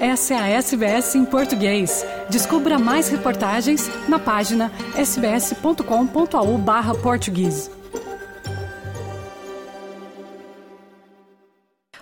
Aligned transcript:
Essa 0.00 0.32
é 0.32 0.38
a 0.38 0.48
SBS 0.48 1.14
em 1.14 1.26
português. 1.26 2.06
Descubra 2.30 2.78
mais 2.78 3.10
reportagens 3.10 3.86
na 4.08 4.18
página 4.18 4.72
sbs.com.au 4.96 6.56
barra 6.56 6.94
português. 6.94 7.70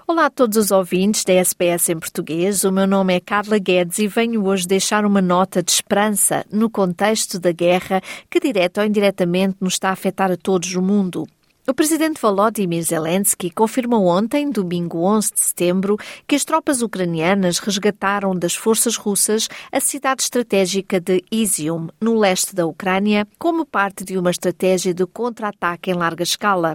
Olá 0.07 0.27
a 0.27 0.31
todos 0.31 0.57
os 0.57 0.71
ouvintes 0.71 1.25
da 1.25 1.33
SBS 1.33 1.89
em 1.89 1.99
português. 1.99 2.63
O 2.63 2.71
meu 2.71 2.87
nome 2.87 3.17
é 3.17 3.19
Carla 3.19 3.59
Guedes 3.59 3.99
e 3.99 4.07
venho 4.07 4.47
hoje 4.47 4.69
deixar 4.69 5.05
uma 5.05 5.21
nota 5.21 5.61
de 5.61 5.73
esperança 5.73 6.47
no 6.53 6.71
contexto 6.71 7.41
da 7.41 7.51
guerra 7.51 8.01
que, 8.31 8.39
direto 8.39 8.79
ou 8.79 8.87
indiretamente, 8.87 9.57
nos 9.61 9.73
está 9.73 9.89
a 9.89 9.93
afetar 9.95 10.31
a 10.31 10.37
todos 10.37 10.73
no 10.73 10.83
mundo. 10.83 11.27
O 11.71 11.75
presidente 11.75 12.19
Volodymyr 12.19 12.83
Zelensky 12.83 13.51
confirmou 13.51 14.07
ontem, 14.07 14.51
domingo 14.51 15.03
11 15.05 15.35
de 15.35 15.41
setembro, 15.41 15.99
que 16.27 16.35
as 16.35 16.43
tropas 16.43 16.81
ucranianas 16.81 17.59
resgataram 17.59 18.35
das 18.35 18.55
forças 18.55 18.97
russas 18.97 19.51
a 19.71 19.79
cidade 19.79 20.23
estratégica 20.23 20.99
de 20.99 21.23
Izium, 21.31 21.89
no 22.01 22.19
leste 22.19 22.55
da 22.55 22.65
Ucrânia, 22.65 23.29
como 23.39 23.67
parte 23.67 24.03
de 24.03 24.17
uma 24.17 24.31
estratégia 24.31 24.95
de 24.95 25.05
contra-ataque 25.05 25.91
em 25.91 25.95
larga 25.95 26.23
escala. 26.23 26.75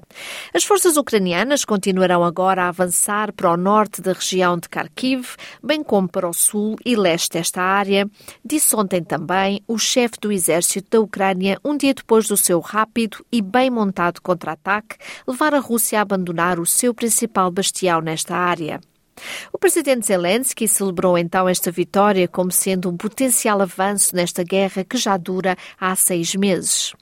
As 0.54 0.64
forças 0.64 0.96
ucranianas 0.96 1.66
continuarão 1.66 2.24
agora 2.24 2.66
a 2.66 2.68
avançar 2.68 3.34
para 3.34 3.52
o 3.52 3.58
norte 3.58 4.00
da 4.00 4.14
região 4.14 4.60
de 4.60 4.70
Kharkiv, 4.70 5.38
bem 5.64 5.84
como 5.84 6.08
para 6.08 6.30
o 6.30 6.34
sul 6.34 6.76
e 6.86 6.96
leste 6.96 7.32
desta 7.32 7.64
área, 7.64 8.08
disse 8.46 8.76
ontem 8.76 9.04
também 9.04 9.60
o 9.68 9.80
chefe 9.80 10.20
do 10.22 10.32
exército 10.32 10.88
da 10.92 11.04
Ucrânia, 11.04 11.60
um 11.66 11.76
dia 11.76 11.96
depois 11.96 12.28
do 12.28 12.38
seu 12.38 12.60
rápido 12.60 13.26
e 13.32 13.42
bem 13.42 13.72
montado 13.72 14.22
contra-ataque 14.22 14.83
levar 15.28 15.54
a 15.54 15.60
Rússia 15.60 16.00
a 16.00 16.02
abandonar 16.02 16.60
o 16.60 16.66
seu 16.66 16.94
principal 16.94 17.52
bastião 17.52 18.02
nesta 18.02 18.36
área. 18.36 18.80
O 19.52 19.58
presidente 19.58 20.08
Zelensky 20.08 20.68
celebrou 20.68 21.18
então 21.18 21.48
esta 21.48 21.72
vitória 21.72 22.28
como 22.28 22.52
sendo 22.52 22.90
um 22.90 22.98
potencial 22.98 23.62
avanço 23.62 24.16
nesta 24.16 24.44
guerra 24.44 24.84
que 24.84 24.98
já 24.98 25.16
dura 25.18 25.56
há 25.80 25.96
seis 25.96 26.34
meses. 26.36 26.94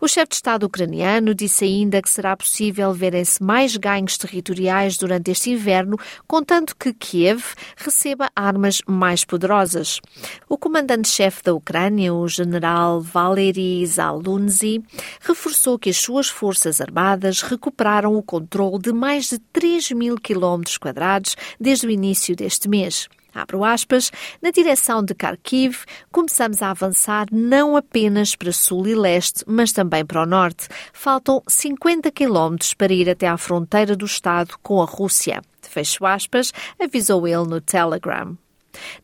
O 0.00 0.08
chefe 0.08 0.30
de 0.30 0.34
Estado 0.36 0.64
ucraniano 0.66 1.34
disse 1.34 1.64
ainda 1.64 2.02
que 2.02 2.10
será 2.10 2.36
possível 2.36 2.92
verem-se 2.92 3.42
mais 3.42 3.76
ganhos 3.76 4.16
territoriais 4.16 4.96
durante 4.96 5.30
este 5.30 5.50
inverno, 5.50 5.96
contando 6.26 6.74
que 6.74 6.92
Kiev 6.92 7.42
receba 7.76 8.30
armas 8.34 8.80
mais 8.86 9.24
poderosas. 9.24 10.00
O 10.48 10.58
comandante-chefe 10.58 11.42
da 11.42 11.54
Ucrânia, 11.54 12.12
o 12.12 12.26
general 12.28 13.00
Valery 13.00 13.86
Zalunzi, 13.86 14.82
reforçou 15.20 15.78
que 15.78 15.90
as 15.90 15.96
suas 15.96 16.28
forças 16.28 16.80
armadas 16.80 17.42
recuperaram 17.42 18.16
o 18.16 18.22
controle 18.22 18.78
de 18.78 18.92
mais 18.92 19.28
de 19.28 19.38
3 19.38 19.92
mil 19.92 20.16
quilómetros 20.16 20.78
quadrados 20.78 21.36
desde 21.60 21.86
o 21.86 21.90
início 21.90 22.34
deste 22.36 22.68
mês 22.68 23.08
abro 23.34 23.64
aspas, 23.64 24.10
na 24.40 24.50
direção 24.50 25.04
de 25.04 25.14
Kharkiv, 25.14 25.84
começamos 26.10 26.62
a 26.62 26.70
avançar 26.70 27.26
não 27.32 27.76
apenas 27.76 28.34
para 28.34 28.52
sul 28.52 28.86
e 28.86 28.94
leste, 28.94 29.44
mas 29.46 29.72
também 29.72 30.04
para 30.04 30.22
o 30.22 30.26
norte. 30.26 30.68
Faltam 30.92 31.42
50 31.48 32.10
quilómetros 32.10 32.74
para 32.74 32.92
ir 32.92 33.08
até 33.08 33.28
à 33.28 33.36
fronteira 33.36 33.96
do 33.96 34.06
Estado 34.06 34.54
com 34.62 34.82
a 34.82 34.84
Rússia. 34.84 35.42
Fecho 35.62 36.04
aspas, 36.04 36.52
avisou 36.78 37.26
ele 37.26 37.46
no 37.46 37.60
Telegram. 37.60 38.36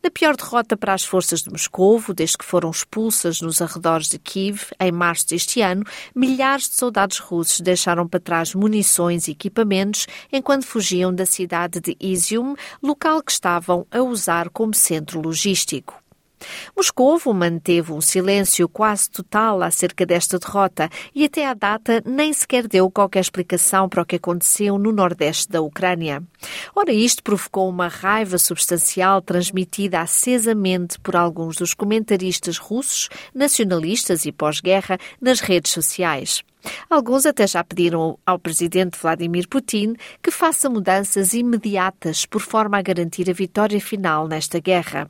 Na 0.03 0.09
pior 0.09 0.35
derrota 0.35 0.75
para 0.75 0.93
as 0.93 1.03
forças 1.03 1.41
de 1.41 1.49
Moscovo, 1.49 2.13
desde 2.13 2.37
que 2.37 2.45
foram 2.45 2.69
expulsas 2.69 3.41
nos 3.41 3.61
arredores 3.61 4.07
de 4.07 4.19
Kiev 4.19 4.71
em 4.79 4.91
março 4.91 5.27
deste 5.27 5.61
ano, 5.61 5.83
milhares 6.15 6.69
de 6.69 6.75
soldados 6.75 7.19
russos 7.19 7.61
deixaram 7.61 8.07
para 8.07 8.19
trás 8.19 8.53
munições 8.53 9.27
e 9.27 9.31
equipamentos 9.31 10.07
enquanto 10.31 10.65
fugiam 10.65 11.13
da 11.13 11.25
cidade 11.25 11.79
de 11.79 11.95
Izium, 11.99 12.55
local 12.81 13.21
que 13.21 13.31
estavam 13.31 13.85
a 13.91 14.01
usar 14.01 14.49
como 14.49 14.73
centro 14.73 15.21
logístico. 15.21 16.08
Moscovo 16.75 17.33
manteve 17.33 17.91
um 17.91 18.01
silêncio 18.01 18.67
quase 18.69 19.09
total 19.09 19.61
acerca 19.61 20.05
desta 20.05 20.39
derrota 20.39 20.89
e 21.13 21.25
até 21.25 21.45
à 21.45 21.53
data 21.53 22.01
nem 22.05 22.31
sequer 22.33 22.67
deu 22.67 22.89
qualquer 22.89 23.21
explicação 23.21 23.89
para 23.89 24.01
o 24.01 24.05
que 24.05 24.15
aconteceu 24.15 24.77
no 24.77 24.91
nordeste 24.91 25.49
da 25.49 25.61
Ucrânia. 25.61 26.23
Ora, 26.75 26.91
isto 26.91 27.23
provocou 27.23 27.69
uma 27.69 27.87
raiva 27.87 28.37
substancial 28.37 29.21
transmitida 29.21 30.01
acesamente 30.01 30.99
por 30.99 31.15
alguns 31.15 31.57
dos 31.57 31.73
comentaristas 31.73 32.57
russos, 32.57 33.09
nacionalistas 33.33 34.25
e 34.25 34.31
pós-guerra 34.31 34.97
nas 35.21 35.39
redes 35.39 35.71
sociais. 35.71 36.43
Alguns 36.89 37.25
até 37.25 37.47
já 37.47 37.63
pediram 37.63 38.19
ao 38.25 38.37
presidente 38.37 38.99
Vladimir 38.99 39.47
Putin 39.47 39.95
que 40.21 40.31
faça 40.31 40.69
mudanças 40.69 41.33
imediatas 41.33 42.25
por 42.25 42.41
forma 42.41 42.77
a 42.77 42.81
garantir 42.81 43.29
a 43.29 43.33
vitória 43.33 43.79
final 43.79 44.27
nesta 44.27 44.59
guerra. 44.59 45.07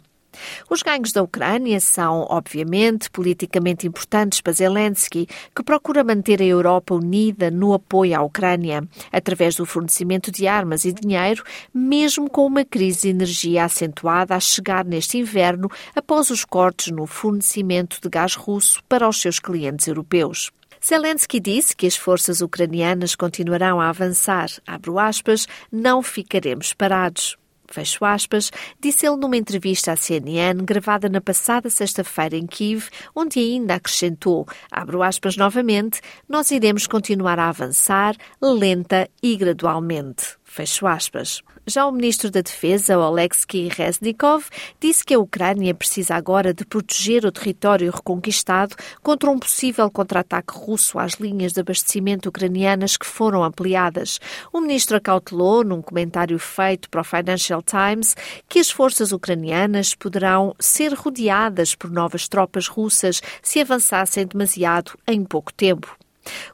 Os 0.70 0.82
ganhos 0.82 1.12
da 1.12 1.24
Ucrânia 1.24 1.80
são, 1.80 2.26
obviamente, 2.30 3.10
politicamente 3.10 3.88
importantes 3.88 4.42
para 4.42 4.54
Zelensky, 4.54 5.28
que 5.56 5.64
procura 5.64 6.04
manter 6.04 6.42
a 6.42 6.46
Europa 6.46 6.94
unida 6.94 7.50
no 7.50 7.74
apoio 7.74 8.18
à 8.18 8.22
Ucrânia, 8.22 8.88
através 9.12 9.56
do 9.56 9.66
fornecimento 9.66 10.32
de 10.32 10.48
armas 10.48 10.86
e 10.86 10.94
dinheiro, 10.94 11.44
mesmo 11.74 12.30
com 12.30 12.46
uma 12.46 12.64
crise 12.64 13.02
de 13.02 13.10
energia 13.10 13.66
acentuada 13.66 14.36
a 14.36 14.40
chegar 14.40 14.86
neste 14.86 15.18
inverno 15.18 15.70
após 15.96 16.30
os 16.30 16.46
cortes 16.46 16.92
no 16.92 17.06
fornecimento 17.06 18.00
de 18.02 18.10
gás 18.10 18.36
russo 18.36 18.82
para 18.88 19.08
os 19.08 19.20
seus 19.20 19.40
clientes 19.40 19.88
europeus. 19.88 20.52
Zelensky 20.86 21.40
disse 21.42 21.76
que 21.76 21.86
as 21.86 21.98
forças 21.98 22.40
ucranianas 22.40 23.14
continuarão 23.14 23.82
a 23.82 23.90
avançar. 23.90 24.50
Abro 24.66 24.98
aspas, 24.98 25.46
não 25.70 26.02
ficaremos 26.02 26.74
parados 26.74 27.38
fecho 27.74 28.04
aspas, 28.06 28.52
disse 28.80 29.06
ele 29.06 29.18
numa 29.18 29.38
entrevista 29.38 29.92
à 29.92 29.96
CNN 29.96 30.64
gravada 30.64 31.10
na 31.10 31.22
passada 31.22 31.70
sexta-feira 31.70 32.36
em 32.36 32.48
Kiev, 32.48 32.90
onde 33.16 33.40
ainda 33.40 33.76
acrescentou, 33.76 34.48
abro 34.72 35.04
aspas 35.04 35.38
novamente, 35.38 36.02
nós 36.28 36.52
iremos 36.52 36.88
continuar 36.88 37.40
a 37.40 37.50
avançar 37.50 38.16
lenta 38.42 39.10
e 39.22 39.36
gradualmente. 39.36 40.39
Fecho 40.50 40.88
aspas. 40.88 41.44
Já 41.68 41.86
o 41.86 41.92
ministro 41.92 42.32
da 42.32 42.42
Defesa, 42.42 42.98
Oleksiy 42.98 43.70
Reznikov, 43.70 44.46
disse 44.80 45.06
que 45.06 45.14
a 45.14 45.20
Ucrânia 45.20 45.76
precisa 45.76 46.16
agora 46.16 46.52
de 46.52 46.66
proteger 46.66 47.24
o 47.24 47.32
território 47.32 47.92
reconquistado 47.92 48.76
contra 49.04 49.30
um 49.30 49.38
possível 49.38 49.92
contra-ataque 49.92 50.52
russo 50.52 50.98
às 50.98 51.14
linhas 51.14 51.54
de 51.54 51.60
abastecimento 51.60 52.30
ucranianas 52.30 52.98
que 52.98 53.06
foram 53.06 53.44
ampliadas. 53.44 54.20
O 54.52 54.60
ministro 54.60 54.98
acautelou, 54.98 55.64
num 55.64 55.84
comentário 55.84 56.40
feito 56.40 56.90
para 56.90 57.02
o 57.02 57.04
Financial 57.04 57.62
Times, 57.62 58.16
que 58.50 58.58
as 58.58 58.72
forças 58.72 59.12
ucranianas 59.12 59.94
poderão 59.94 60.56
ser 60.60 60.94
rodeadas 60.96 61.76
por 61.76 61.92
novas 61.92 62.28
tropas 62.28 62.68
russas 62.68 63.22
se 63.44 63.62
avançassem 63.62 64.26
demasiado 64.26 64.98
em 65.08 65.24
pouco 65.24 65.54
tempo. 65.54 65.96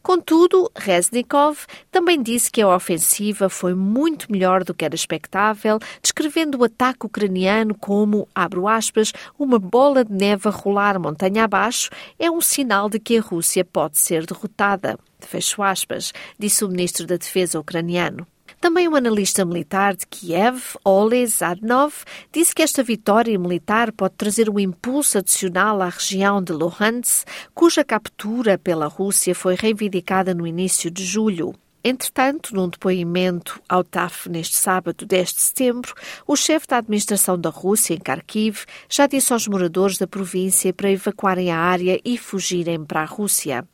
Contudo, 0.01 0.71
Reznikov 0.75 1.65
também 1.91 2.21
disse 2.21 2.51
que 2.51 2.61
a 2.61 2.75
ofensiva 2.75 3.49
foi 3.49 3.73
muito 3.73 4.31
melhor 4.31 4.63
do 4.63 4.73
que 4.73 4.85
era 4.85 4.95
expectável, 4.95 5.79
descrevendo 6.01 6.59
o 6.59 6.63
ataque 6.63 7.05
ucraniano 7.05 7.75
como, 7.75 8.27
abro 8.33 8.67
aspas, 8.67 9.11
uma 9.37 9.59
bola 9.59 10.03
de 10.03 10.13
neve 10.13 10.47
a 10.47 10.51
rolar 10.51 10.99
montanha 10.99 11.43
abaixo, 11.43 11.89
é 12.19 12.29
um 12.29 12.41
sinal 12.41 12.89
de 12.89 12.99
que 12.99 13.17
a 13.17 13.21
Rússia 13.21 13.65
pode 13.65 13.97
ser 13.97 14.25
derrotada. 14.25 14.97
Fecho 15.19 15.63
aspas, 15.63 16.13
disse 16.37 16.63
o 16.63 16.69
ministro 16.69 17.07
da 17.07 17.17
Defesa 17.17 17.59
ucraniano. 17.59 18.27
Também 18.59 18.87
o 18.87 18.95
analista 18.95 19.45
militar 19.45 19.95
de 19.95 20.07
Kiev, 20.07 20.75
Ole 20.83 21.25
Zadnov, 21.27 21.93
disse 22.31 22.53
que 22.53 22.63
esta 22.63 22.81
vitória 22.81 23.37
militar 23.37 23.91
pode 23.91 24.15
trazer 24.15 24.49
um 24.49 24.59
impulso 24.59 25.17
adicional 25.17 25.81
à 25.81 25.89
região 25.89 26.41
de 26.41 26.51
Luhansk, 26.51 27.27
cuja 27.53 27.83
captura 27.83 28.57
pela 28.57 28.87
Rússia 28.87 29.35
foi 29.35 29.55
reivindicada 29.55 30.33
no 30.33 30.47
início 30.47 30.89
de 30.89 31.03
julho. 31.03 31.53
Entretanto, 31.87 32.55
num 32.55 32.67
depoimento 32.67 33.61
ao 33.69 33.83
TAF 33.83 34.27
neste 34.27 34.55
sábado, 34.55 35.05
10 35.05 35.33
de 35.33 35.39
setembro, 35.39 35.93
o 36.25 36.35
chefe 36.35 36.65
da 36.65 36.77
administração 36.77 37.39
da 37.39 37.51
Rússia, 37.51 37.93
em 37.93 37.99
Kharkiv, 37.99 38.65
já 38.89 39.05
disse 39.05 39.31
aos 39.31 39.47
moradores 39.47 39.99
da 39.99 40.07
província 40.07 40.73
para 40.73 40.89
evacuarem 40.89 41.51
a 41.51 41.59
área 41.59 42.01
e 42.03 42.17
fugirem 42.17 42.83
para 42.83 43.01
a 43.01 43.05
Rússia. 43.05 43.67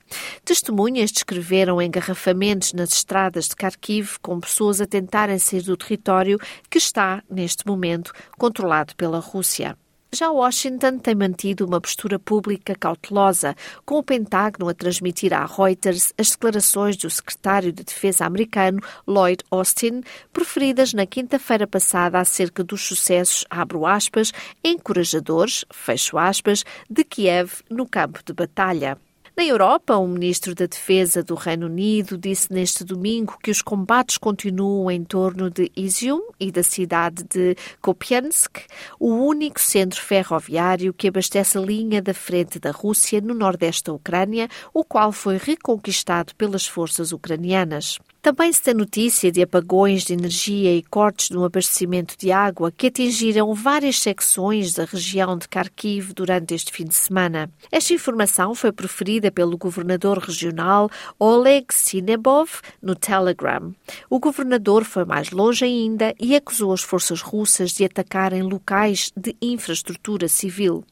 Testemunhas 0.44 1.10
descreveram 1.10 1.82
engarrafamentos 1.82 2.74
nas 2.74 2.92
estradas 2.92 3.48
de 3.48 3.56
Kharkiv 3.56 4.18
com 4.22 4.42
pessoas 4.42 4.82
a 4.82 4.86
tentarem 4.86 5.40
sair 5.40 5.62
do 5.62 5.78
território 5.78 6.38
que 6.70 6.80
está, 6.80 7.24
neste 7.30 7.66
momento, 7.66 8.12
controlado 8.38 8.94
pela 8.98 9.20
Rússia. 9.20 9.78
Já 10.14 10.30
Washington 10.30 10.98
tem 10.98 11.16
mantido 11.16 11.66
uma 11.66 11.80
postura 11.80 12.20
pública 12.20 12.76
cautelosa, 12.76 13.56
com 13.86 13.96
o 13.96 14.04
Pentágono 14.04 14.68
a 14.68 14.74
transmitir 14.74 15.34
à 15.34 15.46
Reuters 15.46 16.14
as 16.18 16.32
declarações 16.32 16.98
do 16.98 17.10
secretário 17.10 17.72
de 17.72 17.82
Defesa 17.82 18.26
americano 18.26 18.82
Lloyd 19.08 19.42
Austin, 19.50 20.02
proferidas 20.34 20.94
na 20.94 21.06
quinta-feira 21.06 21.66
passada 21.66 22.20
acerca 22.20 22.62
dos 22.62 22.82
sucessos, 22.82 23.46
abro 23.50 23.86
aspas, 23.86 24.34
encorajadores, 24.62 25.64
fecho 25.72 26.18
aspas, 26.18 26.66
de 26.90 27.06
Kiev 27.06 27.62
no 27.70 27.88
campo 27.88 28.20
de 28.22 28.34
batalha. 28.34 28.98
Na 29.36 29.46
Europa, 29.46 29.96
o 29.96 30.06
ministro 30.08 30.54
da 30.54 30.66
Defesa 30.66 31.24
do 31.24 31.36
Reino 31.36 31.68
Unido 31.68 32.18
disse 32.18 32.52
neste 32.52 32.84
domingo 32.84 33.38
que 33.42 33.50
os 33.50 33.62
combates 33.62 34.18
continuam 34.18 34.92
em 34.92 35.06
torno 35.06 35.50
de 35.50 35.72
Izium 35.76 36.22
e 36.38 36.52
da 36.52 36.62
cidade 36.62 37.24
de 37.24 37.56
Kupiansk, 37.82 38.60
o 39.00 39.10
único 39.10 39.60
centro 39.60 40.02
ferroviário 40.02 40.94
que 40.94 41.08
abastece 41.08 41.58
a 41.58 41.62
linha 41.62 42.02
da 42.02 42.14
frente 42.14 42.60
da 42.60 42.72
Rússia 42.72 43.22
no 43.22 43.34
nordeste 43.34 43.86
da 43.86 43.94
Ucrânia, 43.94 44.50
o 44.74 44.84
qual 44.84 45.14
foi 45.14 45.38
reconquistado 45.38 46.36
pelas 46.36 46.68
forças 46.68 47.14
ucranianas. 47.14 48.00
Também 48.22 48.54
se 48.54 48.62
tem 48.62 48.76
notícia 48.76 49.32
de 49.32 49.42
apagões 49.42 50.04
de 50.04 50.14
energia 50.14 50.76
e 50.76 50.84
cortes 50.84 51.32
no 51.32 51.44
abastecimento 51.44 52.16
de 52.16 52.32
água 52.32 52.72
que 52.72 52.86
atingiram 52.86 53.52
várias 53.56 53.98
secções 53.98 54.74
da 54.74 54.86
região 54.86 55.36
de 55.36 55.48
Kharkiv 55.48 56.14
durante 56.14 56.54
este 56.54 56.72
fim 56.72 56.86
de 56.86 56.94
semana. 56.94 57.50
Esta 57.72 57.96
informação 57.96 58.54
foi 58.54 58.72
proferida 58.72 59.32
pelo 59.32 59.58
governador 59.58 60.20
regional 60.20 60.88
Oleg 61.18 61.66
Sinebov 61.72 62.62
no 62.80 62.94
Telegram. 62.94 63.74
O 64.08 64.20
governador 64.20 64.84
foi 64.84 65.04
mais 65.04 65.32
longe 65.32 65.66
ainda 65.66 66.14
e 66.20 66.36
acusou 66.36 66.74
as 66.74 66.82
forças 66.82 67.22
russas 67.22 67.72
de 67.72 67.86
atacarem 67.86 68.44
locais 68.44 69.12
de 69.18 69.36
infraestrutura 69.42 70.28
civil. 70.28 70.86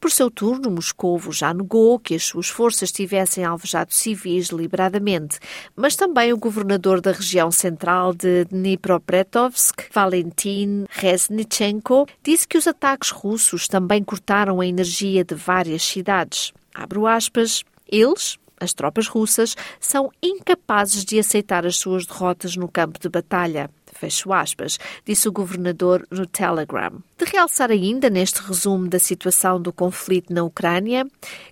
Por 0.00 0.10
seu 0.10 0.30
turno, 0.30 0.70
Moscovo 0.70 1.32
já 1.32 1.52
negou 1.52 1.98
que 1.98 2.14
as 2.14 2.24
suas 2.24 2.48
forças 2.48 2.90
tivessem 2.90 3.44
alvejado 3.44 3.92
civis 3.92 4.48
deliberadamente, 4.48 5.38
mas 5.76 5.96
também 5.96 6.32
o 6.32 6.38
governador 6.38 7.00
da 7.00 7.12
região 7.12 7.50
central 7.50 8.12
de 8.12 8.44
Dnipropetrovsk, 8.46 9.88
Valentin 9.92 10.86
Reznichenko, 10.90 12.06
disse 12.22 12.46
que 12.46 12.58
os 12.58 12.66
ataques 12.66 13.10
russos 13.10 13.68
também 13.68 14.02
cortaram 14.02 14.60
a 14.60 14.66
energia 14.66 15.24
de 15.24 15.34
várias 15.34 15.82
cidades. 15.82 16.52
Abro 16.74 17.06
aspas. 17.06 17.64
Eles, 17.88 18.38
as 18.58 18.72
tropas 18.72 19.06
russas, 19.06 19.54
são 19.78 20.10
incapazes 20.22 21.04
de 21.04 21.18
aceitar 21.18 21.66
as 21.66 21.76
suas 21.76 22.06
derrotas 22.06 22.56
no 22.56 22.68
campo 22.68 22.98
de 22.98 23.08
batalha 23.08 23.70
fecho 24.02 24.32
aspas, 24.32 24.78
disse 25.04 25.28
o 25.28 25.32
governador 25.32 26.04
no 26.10 26.26
Telegram. 26.26 27.00
De 27.16 27.24
realçar 27.24 27.70
ainda 27.70 28.10
neste 28.10 28.42
resumo 28.42 28.88
da 28.88 28.98
situação 28.98 29.62
do 29.62 29.72
conflito 29.72 30.34
na 30.34 30.42
Ucrânia, 30.42 31.06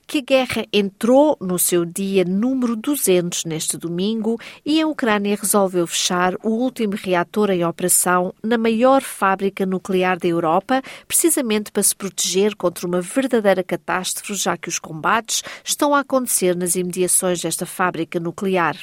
que 0.04 0.18
a 0.18 0.20
guerra 0.20 0.66
entrou 0.72 1.36
no 1.40 1.60
seu 1.60 1.84
dia 1.84 2.24
número 2.24 2.74
200 2.74 3.44
neste 3.44 3.76
domingo 3.76 4.36
e 4.66 4.80
a 4.80 4.86
Ucrânia 4.88 5.38
resolveu 5.40 5.86
fechar 5.86 6.34
o 6.42 6.48
último 6.50 6.94
reator 6.96 7.50
em 7.50 7.64
operação 7.64 8.34
na 8.42 8.58
maior 8.58 9.00
fábrica 9.00 9.64
nuclear 9.64 10.18
da 10.18 10.26
Europa, 10.26 10.82
precisamente 11.06 11.70
para 11.70 11.84
se 11.84 11.94
proteger 11.94 12.56
contra 12.56 12.84
uma 12.84 13.00
verdadeira 13.00 13.62
catástrofe, 13.62 14.34
já 14.34 14.56
que 14.56 14.68
os 14.68 14.80
combates 14.80 15.44
estão 15.64 15.94
a 15.94 16.00
acontecer 16.00 16.56
nas 16.56 16.74
imediações 16.74 17.40
desta 17.40 17.64
fábrica 17.64 18.18
nuclear. 18.18 18.76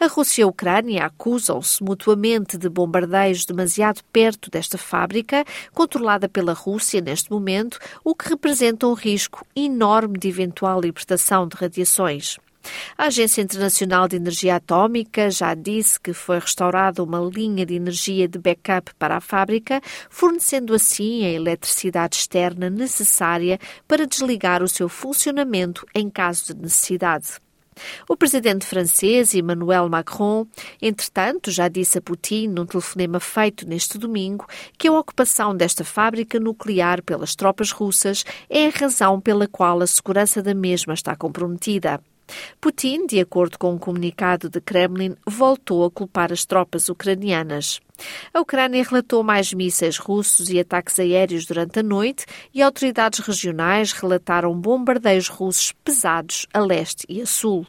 A 0.00 0.06
Rússia 0.06 0.42
e 0.42 0.44
a 0.44 0.46
Ucrânia 0.46 1.04
acusam-se 1.04 1.82
mutuamente 1.82 2.56
de 2.56 2.68
bombardeios 2.68 3.44
demasiado 3.44 4.02
perto 4.12 4.50
desta 4.50 4.78
fábrica, 4.78 5.44
controlada 5.72 6.28
pela 6.28 6.52
Rússia 6.52 7.00
neste 7.00 7.30
momento, 7.30 7.78
o 8.04 8.14
que 8.14 8.28
representa 8.28 8.86
um 8.86 8.94
risco 8.94 9.46
enorme 9.54 10.18
de 10.18 10.28
eventual 10.28 10.80
libertação 10.80 11.46
de 11.46 11.56
radiações. 11.56 12.38
A 12.96 13.06
Agência 13.06 13.42
Internacional 13.42 14.08
de 14.08 14.16
Energia 14.16 14.56
Atômica 14.56 15.30
já 15.30 15.54
disse 15.54 15.98
que 15.98 16.12
foi 16.12 16.38
restaurada 16.38 17.02
uma 17.02 17.20
linha 17.20 17.64
de 17.64 17.74
energia 17.74 18.28
de 18.28 18.38
backup 18.38 18.92
para 18.98 19.16
a 19.16 19.20
fábrica, 19.20 19.80
fornecendo 20.10 20.74
assim 20.74 21.24
a 21.24 21.30
eletricidade 21.30 22.16
externa 22.16 22.68
necessária 22.68 23.58
para 23.86 24.06
desligar 24.06 24.62
o 24.62 24.68
seu 24.68 24.88
funcionamento 24.88 25.86
em 25.94 26.10
caso 26.10 26.54
de 26.54 26.62
necessidade. 26.62 27.40
O 28.08 28.16
presidente 28.16 28.66
francês 28.66 29.34
Emmanuel 29.34 29.88
Macron, 29.88 30.46
entretanto, 30.80 31.50
já 31.50 31.68
disse 31.68 31.98
a 31.98 32.02
Putin 32.02 32.48
num 32.48 32.66
telefonema 32.66 33.20
feito 33.20 33.66
neste 33.66 33.98
domingo 33.98 34.46
que 34.76 34.88
a 34.88 34.92
ocupação 34.92 35.56
desta 35.56 35.84
fábrica 35.84 36.40
nuclear 36.40 37.02
pelas 37.02 37.34
tropas 37.34 37.70
russas 37.70 38.24
é 38.48 38.66
a 38.66 38.70
razão 38.70 39.20
pela 39.20 39.46
qual 39.46 39.80
a 39.80 39.86
segurança 39.86 40.42
da 40.42 40.54
mesma 40.54 40.94
está 40.94 41.14
comprometida. 41.16 42.00
Putin, 42.60 43.06
de 43.06 43.20
acordo 43.20 43.58
com 43.58 43.72
um 43.72 43.78
comunicado 43.78 44.48
de 44.48 44.60
Kremlin, 44.60 45.16
voltou 45.26 45.84
a 45.84 45.90
culpar 45.90 46.32
as 46.32 46.44
tropas 46.44 46.88
ucranianas. 46.88 47.80
A 48.32 48.40
Ucrânia 48.40 48.82
relatou 48.82 49.22
mais 49.22 49.52
mísseis 49.52 49.98
russos 49.98 50.50
e 50.50 50.60
ataques 50.60 50.98
aéreos 50.98 51.46
durante 51.46 51.80
a 51.80 51.82
noite 51.82 52.26
e 52.54 52.62
autoridades 52.62 53.20
regionais 53.20 53.92
relataram 53.92 54.58
bombardeios 54.58 55.28
russos 55.28 55.72
pesados 55.84 56.46
a 56.52 56.60
leste 56.60 57.04
e 57.08 57.20
a 57.20 57.26
sul. 57.26 57.66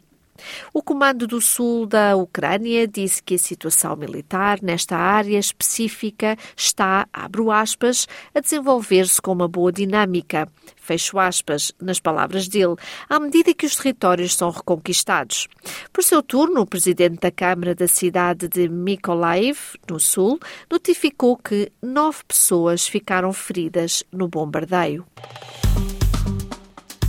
O 0.72 0.82
Comando 0.82 1.26
do 1.26 1.40
Sul 1.40 1.86
da 1.86 2.16
Ucrânia 2.16 2.86
disse 2.86 3.22
que 3.22 3.34
a 3.34 3.38
situação 3.38 3.96
militar 3.96 4.58
nesta 4.62 4.96
área 4.96 5.38
específica 5.38 6.36
está, 6.56 7.06
abro 7.12 7.50
aspas, 7.50 8.06
a 8.34 8.40
desenvolver-se 8.40 9.20
com 9.20 9.32
uma 9.32 9.48
boa 9.48 9.72
dinâmica, 9.72 10.48
fecho 10.76 11.18
aspas, 11.18 11.72
nas 11.80 12.00
palavras 12.00 12.48
dele, 12.48 12.76
à 13.08 13.18
medida 13.20 13.54
que 13.54 13.66
os 13.66 13.76
territórios 13.76 14.34
são 14.34 14.50
reconquistados. 14.50 15.48
Por 15.92 16.02
seu 16.02 16.22
turno, 16.22 16.62
o 16.62 16.66
presidente 16.66 17.20
da 17.20 17.30
Câmara 17.30 17.74
da 17.74 17.88
cidade 17.88 18.48
de 18.48 18.68
Mykolaiv, 18.68 19.58
no 19.88 20.00
sul, 20.00 20.38
notificou 20.70 21.36
que 21.36 21.70
nove 21.82 22.18
pessoas 22.26 22.86
ficaram 22.86 23.32
feridas 23.32 24.02
no 24.12 24.28
bombardeio. 24.28 25.04